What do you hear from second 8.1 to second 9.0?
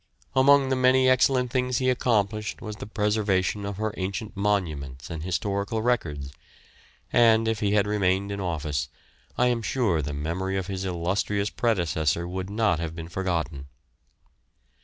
in office,